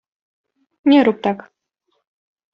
Nie 0.85 1.03
rób 1.03 1.21
tak. 1.21 1.51